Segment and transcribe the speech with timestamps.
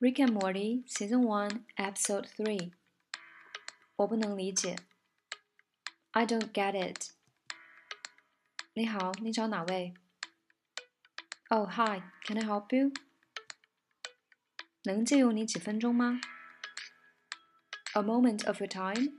[0.00, 2.72] Rick and Morty Season One Episode Three。
[3.96, 4.76] 我不能理解。
[6.10, 7.10] I don't get it。
[8.74, 9.94] 你好，你找哪位？
[11.48, 12.02] Oh, hi.
[12.24, 12.92] Can I help you?
[14.84, 16.20] 能借用你几分钟吗？
[17.94, 19.12] A moment of your time.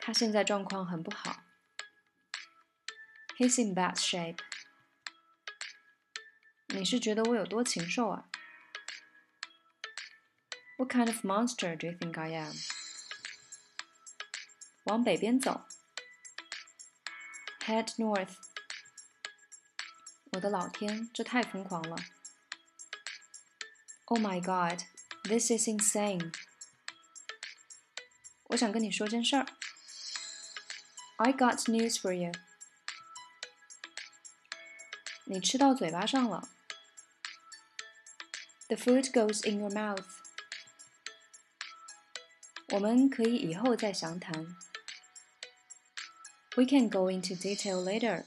[0.00, 1.42] 他现在状况很不好。
[3.38, 4.38] He's in bad shape.
[6.68, 8.28] 你是觉得我有多禽兽啊
[10.82, 12.54] ？What kind of monster do you think I am?
[14.84, 15.66] 往北边走。
[17.60, 18.36] Head north.
[20.32, 21.96] 我的老天，这太疯狂了！
[24.06, 24.84] Oh my god,
[25.24, 26.32] this is insane.
[28.44, 29.46] 我想跟你说件事儿。
[31.16, 32.32] I got news for you.
[35.24, 36.48] 你吃到嘴巴上了。
[38.68, 40.06] The food goes in your mouth.
[42.74, 44.44] 我们可以以后再详谈。
[46.56, 48.26] We can go into detail later.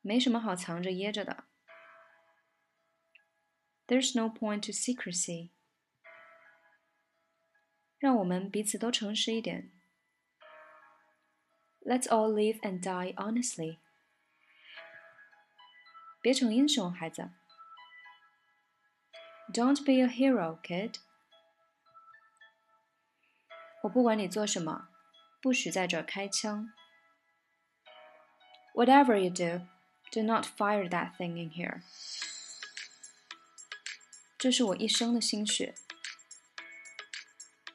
[0.00, 1.44] 没什么好藏着掖着的。
[3.86, 5.50] There's no point to secrecy.
[7.98, 9.72] 让我们彼此都诚实一点。
[11.80, 13.78] Let's all live and die honestly.
[16.20, 17.30] 别逞英雄，孩子。
[19.52, 20.96] Don't be a hero, kid.
[23.83, 24.89] 我不管你做什么，
[25.41, 26.73] 不许在这开枪。
[28.73, 29.67] Whatever you do,
[30.09, 31.81] do not fire that thing in here.
[34.37, 35.75] 这是我一生的心血。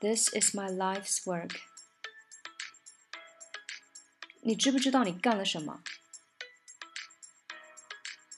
[0.00, 1.60] This is my life's work.
[4.42, 5.84] 你知不知道你干了什么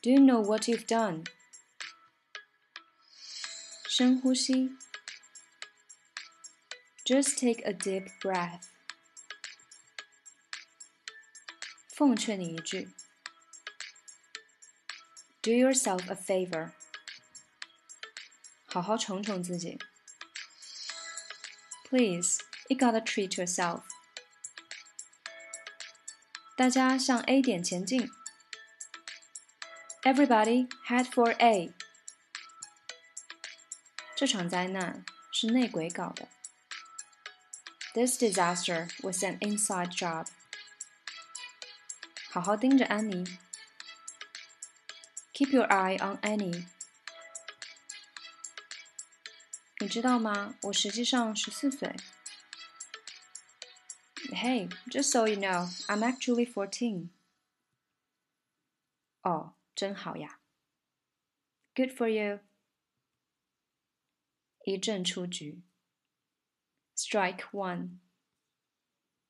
[0.00, 1.26] ？Do you know what you've done?
[3.86, 4.78] 深呼吸。
[7.09, 8.61] just take a deep breath.
[11.89, 12.89] 奉劝你一句，
[15.41, 16.71] Do yourself a favor.
[18.65, 19.79] 好好宠宠自己。
[21.87, 23.83] Please, you gotta treat yourself.
[26.57, 28.09] 大家向 A 点前进。
[30.03, 31.73] Everybody head for A.
[34.15, 36.27] 这场灾难是内鬼搞的。
[37.93, 40.27] this disaster was an inside job.
[42.29, 43.23] 好好盯着安妮。
[45.33, 46.67] Keep your eye on Annie.
[49.79, 50.55] 你知道吗？
[50.63, 51.95] 我实际上十四岁。
[54.31, 57.09] Hey, just so you know, I'm actually fourteen.
[59.21, 60.39] 哦，真好呀。
[61.75, 62.39] Good for you.
[64.65, 65.61] 一阵出局。
[67.00, 67.98] Strike one.